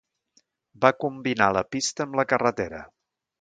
Va 0.85 0.91
combinar 1.03 1.51
la 1.59 1.63
pista 1.75 2.07
amb 2.07 2.19
la 2.21 2.27
carretera. 2.33 2.81